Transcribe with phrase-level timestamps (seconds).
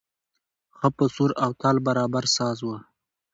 [0.77, 2.69] ښه په سور او تال برابر ساز و.